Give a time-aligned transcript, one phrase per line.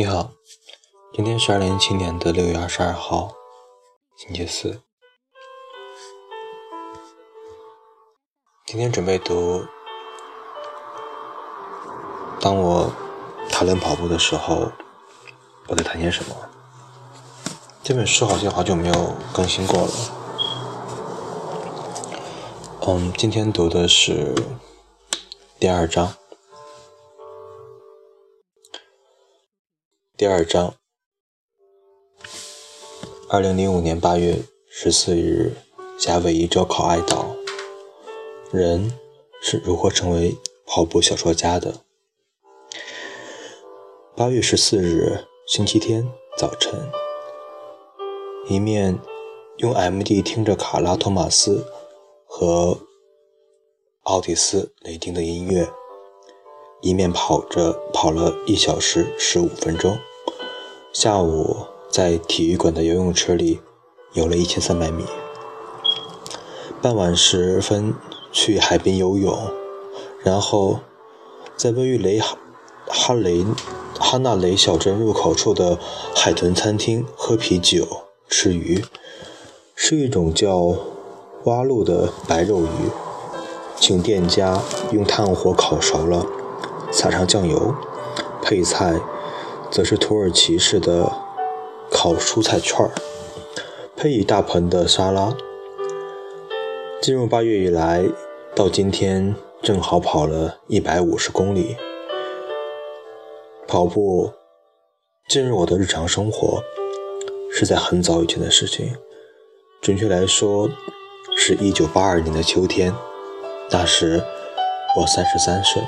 [0.00, 0.30] 你好，
[1.12, 3.34] 今天是二零一七年的六月二十二号，
[4.16, 4.80] 星期四。
[8.64, 9.66] 今天准备读。
[12.40, 12.90] 当我
[13.50, 14.72] 谈论跑步的时候，
[15.68, 16.34] 我在谈些什么？
[17.82, 19.92] 这本书好像好久没有更新过了。
[22.86, 24.34] 嗯，今天读的是
[25.58, 26.14] 第二章。
[30.20, 30.74] 第二章，
[33.30, 34.36] 二零零五年八月
[34.68, 35.56] 十四日，
[35.98, 37.34] 夏威夷周考爱岛，
[38.52, 38.92] 人
[39.40, 41.76] 是如何成为跑步小说家的？
[44.14, 46.78] 八月十四日，星期天早晨，
[48.46, 48.98] 一面
[49.56, 51.64] 用 M.D 听着卡拉·托马斯
[52.26, 52.78] 和
[54.02, 55.66] 奥蒂斯·雷丁的音乐，
[56.82, 59.98] 一面跑着跑了一小时十五分钟。
[60.92, 63.60] 下午在体育馆的游泳池里
[64.12, 65.04] 游了一千三百米。
[66.82, 67.94] 傍晚时分
[68.32, 69.38] 去海边游泳，
[70.24, 70.80] 然后
[71.56, 72.36] 在位于雷哈
[72.88, 73.46] 哈雷
[74.00, 75.78] 哈纳雷小镇入口处的
[76.12, 77.86] 海豚餐厅喝啤酒、
[78.28, 78.84] 吃鱼，
[79.76, 80.74] 是一种叫
[81.44, 82.90] 蛙鹿的白肉鱼，
[83.76, 84.60] 请店家
[84.90, 86.26] 用炭火烤熟了，
[86.90, 87.76] 撒上酱油，
[88.42, 89.00] 配菜。
[89.70, 91.12] 则是土耳其式的
[91.90, 92.92] 烤蔬菜串儿，
[93.96, 95.36] 配一大盆的沙拉。
[97.00, 98.04] 进入八月以来，
[98.54, 101.76] 到今天正好跑了一百五十公里。
[103.68, 104.32] 跑步
[105.28, 106.60] 进入我的日常生活，
[107.52, 108.96] 是在很早以前的事情。
[109.80, 110.68] 准确来说，
[111.36, 112.92] 是一九八二年的秋天，
[113.70, 114.22] 那时
[114.98, 115.80] 我三十三岁。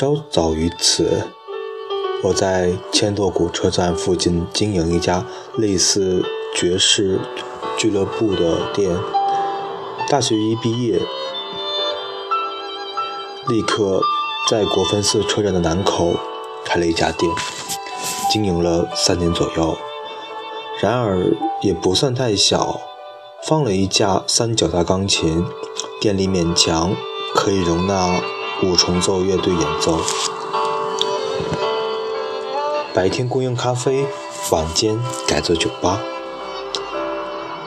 [0.00, 1.28] 稍早于此，
[2.22, 5.26] 我在千垛谷车站附近经营一家
[5.58, 6.24] 类似
[6.56, 7.20] 爵士
[7.76, 8.96] 俱乐部的店。
[10.08, 10.98] 大学一毕业，
[13.46, 14.00] 立刻
[14.48, 16.14] 在国分寺车站的南口
[16.64, 17.30] 开了一家店，
[18.32, 19.76] 经营了三年左右。
[20.80, 21.30] 然而
[21.60, 22.80] 也不算太小，
[23.46, 25.44] 放了一架三脚大钢琴，
[26.00, 26.96] 店里勉强
[27.34, 28.18] 可以容纳。
[28.62, 29.98] 五重奏乐队演奏，
[32.92, 34.04] 白天供应咖啡，
[34.50, 35.98] 晚间改做酒吧。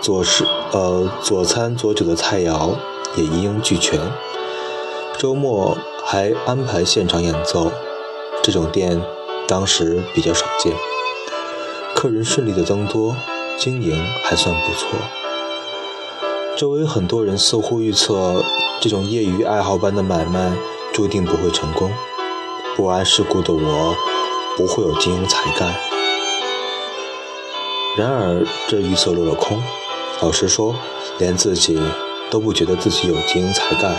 [0.00, 2.74] 左食呃左餐左酒的菜肴
[3.16, 4.00] 也一应俱全。
[5.16, 7.70] 周末还安排现场演奏，
[8.42, 9.00] 这种店
[9.46, 10.74] 当时比较少见。
[11.94, 13.14] 客人顺利的增多，
[13.56, 14.98] 经营还算不错。
[16.56, 18.44] 周围很多人似乎预测
[18.80, 20.50] 这种业余爱好般的买卖。
[20.92, 21.90] 注定不会成功。
[22.76, 23.96] 不谙世故的我，
[24.56, 25.74] 不会有经营才干。
[27.96, 29.60] 然而，这预测落了空。
[30.22, 30.74] 老实说，
[31.18, 31.78] 连自己
[32.30, 33.96] 都不觉得自己有经营才干，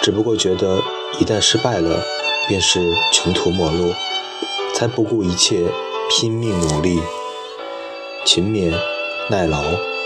[0.00, 0.80] 只不过觉得
[1.18, 2.02] 一旦失败了，
[2.48, 3.92] 便是穷途末路，
[4.74, 5.66] 才不顾一切
[6.08, 7.00] 拼命努力，
[8.24, 8.72] 勤勉
[9.28, 9.62] 耐劳，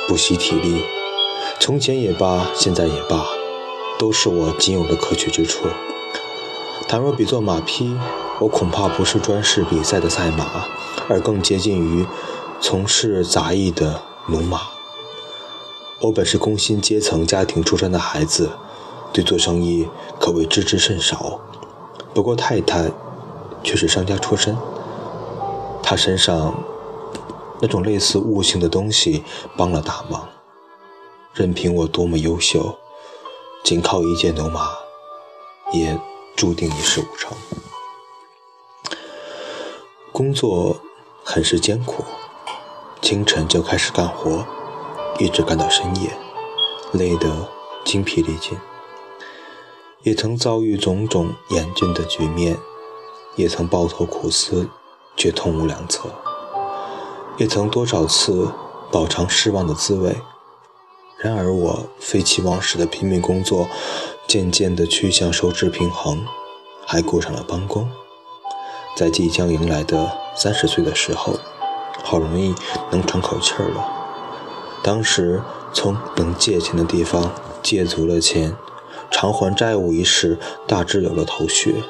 [0.09, 0.85] 不惜体力。
[1.59, 3.27] 从前也罢，现在也罢，
[3.99, 5.67] 都是我仅有的可取之处。
[6.91, 7.97] 倘若比作马匹，
[8.41, 10.67] 我恐怕不是专事比赛的赛马，
[11.09, 12.05] 而更接近于
[12.61, 14.63] 从事杂役的奴马。
[16.01, 18.51] 我本是工薪阶层家庭出身的孩子，
[19.13, 21.39] 对做生意可谓知之甚少。
[22.13, 22.91] 不过太太
[23.63, 24.59] 却是商家出身，
[25.85, 26.53] 她身上
[27.61, 29.23] 那种类似悟性的东西
[29.57, 30.29] 帮了大忙。
[31.35, 32.77] 任凭我多么优秀，
[33.63, 34.71] 仅靠一介牛马，
[35.73, 35.97] 也。
[36.41, 37.37] 注定一事无成。
[40.11, 40.81] 工作
[41.23, 42.03] 很是艰苦，
[43.03, 44.47] 清晨就开始干活，
[45.19, 46.17] 一直干到深夜，
[46.93, 47.47] 累得
[47.85, 48.57] 精疲力尽。
[50.03, 52.57] 也曾遭遇种种严峻的局面，
[53.37, 54.71] 也曾抱头苦思，
[55.15, 56.09] 却痛无良策。
[57.37, 58.51] 也曾多少次
[58.91, 60.17] 饱尝失望的滋味。
[61.19, 63.69] 然而我废寝忘食的拼命工作。
[64.31, 66.25] 渐渐地趋向收支平衡，
[66.87, 67.91] 还过上了帮工。
[68.97, 71.37] 在即将迎来的三十岁的时候，
[72.05, 72.55] 好容易
[72.93, 73.85] 能喘口气儿了。
[74.85, 75.43] 当时
[75.73, 78.57] 从能借钱的地方借足了钱，
[79.11, 81.83] 偿还债务一事大致有了头绪。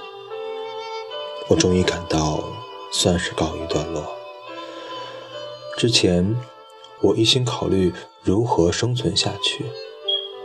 [1.49, 2.43] 我终于感到
[2.91, 4.03] 算是告一段落。
[5.77, 6.35] 之前
[7.03, 9.67] 我一心考虑如何生存下去。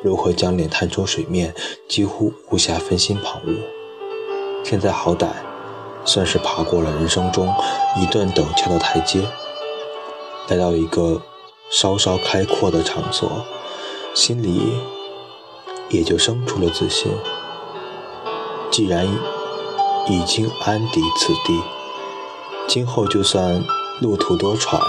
[0.06, 1.56] 如何将脸探出水面，
[1.90, 3.58] 几乎无暇分心旁骛。
[4.64, 5.30] 现在好歹
[6.06, 7.52] 算是爬过了人生中
[8.00, 9.24] 一段陡峭的台阶，
[10.48, 11.24] 来到一个
[11.72, 13.28] 稍稍开阔的场所，
[14.14, 14.78] 心里
[15.90, 17.12] 也就生出了自信。
[18.70, 19.08] 既然
[20.08, 21.60] 已经安抵此地，
[22.68, 23.64] 今后就算
[24.04, 24.80] 路途多舛，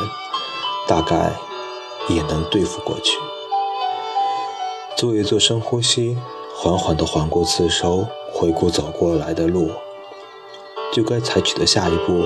[0.87, 1.33] 大概
[2.07, 3.17] 也能对付过去。
[4.97, 6.17] 做一做深呼吸，
[6.55, 9.71] 缓缓地缓过自收，回顾走过来的路，
[10.91, 12.25] 就该采取的下一步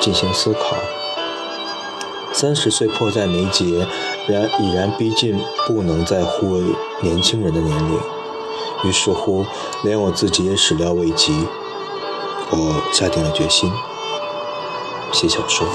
[0.00, 0.76] 进行思考。
[2.32, 3.86] 三十岁迫在眉睫，
[4.26, 5.38] 然已然逼近
[5.68, 6.64] 不能再呼为
[7.02, 8.00] 年轻人的年龄。
[8.82, 9.46] 于是乎，
[9.84, 11.46] 连我自己也始料未及。
[12.50, 13.70] 我下定了决心，
[15.12, 15.68] 写小说。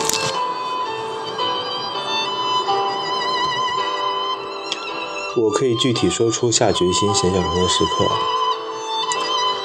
[5.39, 8.05] 我可以具体说出下决心写小说的时刻，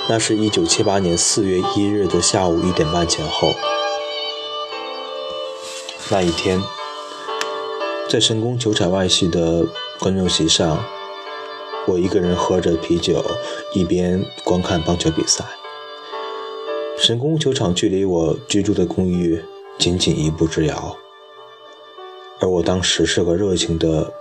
[0.07, 3.55] 那是一九七八年四月一日的下午一点半前后。
[6.11, 6.61] 那一天，
[8.07, 9.67] 在神宫球场外系的
[9.99, 10.85] 观众席上。
[11.89, 13.25] 我一个人喝着啤酒，
[13.75, 15.45] 一边观看棒球比赛。
[16.97, 19.43] 神宫球场距离我居住的公寓
[19.79, 20.97] 仅仅一步之遥，
[22.39, 24.13] 而我当时是个热情的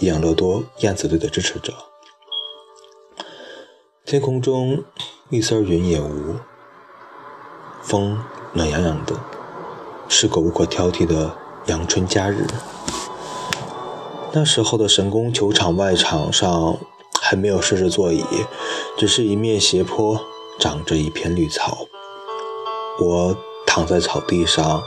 [0.00, 1.74] 养乐多燕子队的支持者。
[4.06, 4.82] 天空中
[5.28, 6.36] 一丝云也无，
[7.82, 8.18] 风
[8.54, 9.14] 暖洋洋的，
[10.08, 11.36] 是个无可挑剔的
[11.66, 12.46] 阳春佳日。
[14.32, 16.78] 那时候的神宫球场外场上
[17.20, 18.24] 还没有设置座椅，
[18.96, 20.18] 只是一面斜坡，
[20.58, 21.86] 长着一片绿草。
[22.98, 23.36] 我
[23.66, 24.82] 躺在草地上，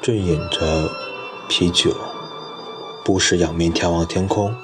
[0.00, 0.88] 醉饮着
[1.48, 1.90] 啤酒，
[3.04, 4.54] 不时仰面眺望天空，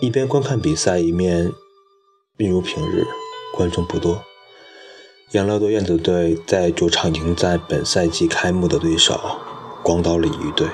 [0.00, 1.52] 一边观看比赛，一面
[2.38, 3.04] 一如平日，
[3.52, 4.22] 观众不多。
[5.32, 9.20] 养乐多燕子队在主场迎战本赛季开幕的对手——
[9.82, 10.68] 广岛鲤鱼队。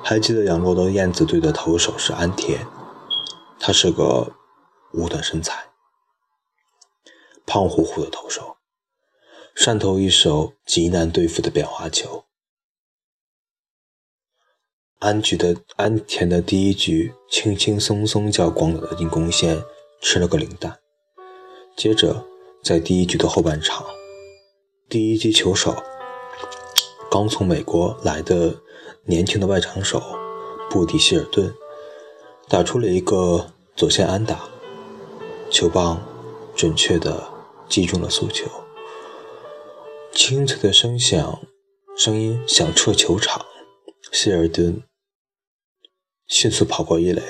[0.00, 2.64] 还记得养乐多燕子队的投手是安田，
[3.58, 4.32] 他是个
[4.92, 5.70] 五短身材、
[7.44, 8.58] 胖乎乎的投手，
[9.56, 12.26] 善投一手极难对付的变化球。
[15.02, 19.60] 安局的安田的第一局轻轻松松叫广岛的进攻线
[20.00, 20.78] 吃了个零蛋。
[21.76, 22.24] 接着
[22.62, 23.84] 在第一局的后半场，
[24.88, 25.74] 第一击球手
[27.10, 28.56] 刚从美国来的。
[29.04, 30.00] 年轻的外场手
[30.70, 31.52] 布迪希尔顿
[32.48, 34.44] 打出了一个左线安打，
[35.50, 36.00] 球棒
[36.54, 37.28] 准确的
[37.68, 38.48] 击中了速球，
[40.12, 41.40] 清脆的声响，
[41.96, 43.44] 声音响彻球场。
[44.12, 44.80] 希尔顿
[46.26, 47.22] 迅速跑过一垒，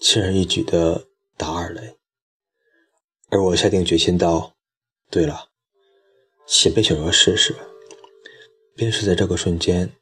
[0.00, 1.06] 轻而易举地
[1.36, 1.96] 打二垒，
[3.30, 4.54] 而我下定决心道
[5.10, 5.48] ：“对了，
[6.46, 7.54] 写背小说试试。”
[8.74, 9.92] 便是在这个瞬间，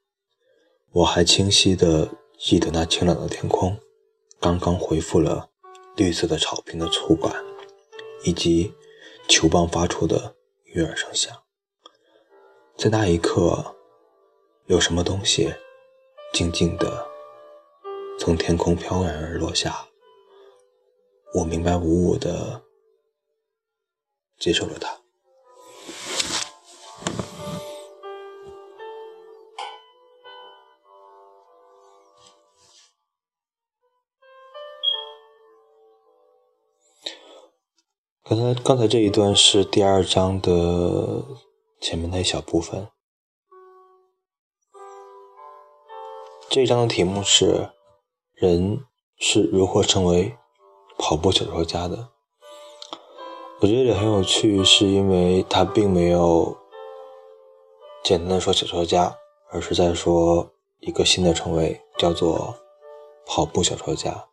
[0.93, 3.76] 我还清晰地记得那晴朗的天空，
[4.38, 5.50] 刚刚恢复了
[5.97, 7.44] 绿色的草坪的触感，
[8.25, 8.73] 以及
[9.29, 10.37] 球棒发出的
[10.67, 11.37] 悦耳声响。
[12.76, 13.75] 在那一刻，
[14.67, 15.53] 有什么东西
[16.32, 17.07] 静静地
[18.19, 19.89] 从天空飘然而落下，
[21.34, 22.63] 我明白无误的
[24.39, 25.01] 接受了它。
[38.25, 41.25] 刚才刚才这一段是第二章的
[41.81, 42.89] 前面那一小部分。
[46.51, 47.70] 这一章的题目是
[48.40, 48.84] “人
[49.18, 50.36] 是如何成为
[50.96, 52.10] 跑步小说家的”。
[53.60, 56.56] 我觉得也很有趣，是因为他并没有
[58.04, 59.16] 简单的说小说家，
[59.50, 62.54] 而是在说一个新的称谓，叫做
[63.26, 64.26] 跑步小说家。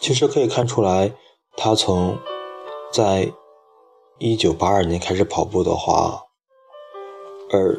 [0.00, 1.12] 其实可以看出来，
[1.56, 2.16] 他从
[2.92, 3.32] 在
[4.18, 6.22] 一九八二年开始跑步的话，
[7.52, 7.76] 而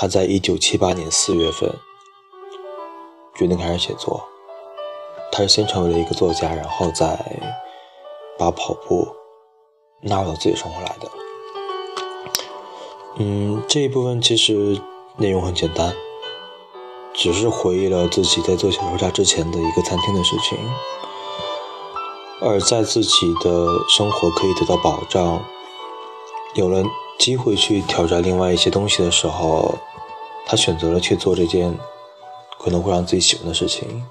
[0.00, 1.74] 他在一九七八年四月份
[3.36, 4.22] 决定开始写作。
[5.32, 7.18] 他是先成为了一个作家，然后再
[8.38, 9.08] 把跑步
[10.02, 11.10] 纳入到自己生活来的。
[13.16, 14.80] 嗯，这一部分其实
[15.16, 15.92] 内容很简单。
[17.12, 20.56] 只是回忆了自己在做小说家之前的一个餐厅的事情，
[22.40, 25.44] 而在自己的生活可以得到保障，
[26.54, 26.84] 有了
[27.18, 29.74] 机会去挑战另外一些东西的时候，
[30.48, 31.78] 他选择了去做这件
[32.58, 34.04] 可能会让自己喜欢的事情，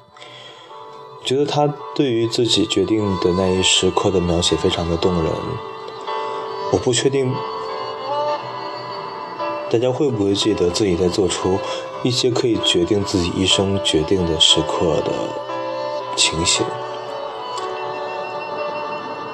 [1.25, 5.33] 觉得他对于自己决定的那一时刻的描写非常的动人。
[6.71, 7.33] 我不确定
[9.69, 11.57] 大家会不会记得自己在做出
[12.03, 15.11] 一些可以决定自己一生决定的时刻的
[16.15, 16.65] 情形。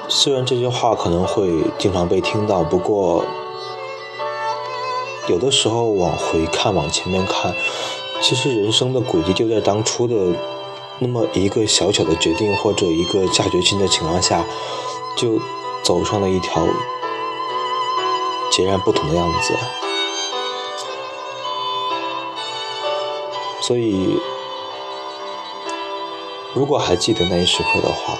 [0.08, 3.24] 虽然这些话可能会经常被听到，不过
[5.26, 7.54] 有的时候往回看、往前面看，
[8.20, 10.14] 其实人生的轨迹就在当初的
[10.98, 14.44] 那么一个小小的决定或者一个下决心的情况下，
[15.16, 15.40] 就
[15.82, 16.66] 走上了一条
[18.50, 19.54] 截然不同的样子。
[23.62, 24.18] 所以，
[26.52, 28.18] 如果还记得那一时刻的话，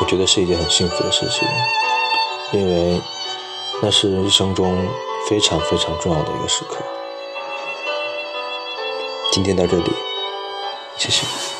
[0.00, 1.46] 我觉得是一件很幸福的事情，
[2.52, 2.98] 因为
[3.82, 4.74] 那是人生中
[5.28, 6.76] 非常非常重要的一个时刻。
[9.32, 9.90] 今天到这里，
[10.96, 11.53] 谢谢。